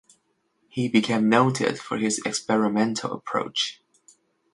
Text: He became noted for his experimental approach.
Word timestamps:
He 0.67 0.87
became 0.89 1.29
noted 1.29 1.77
for 1.77 1.99
his 1.99 2.17
experimental 2.25 3.11
approach. 3.13 3.83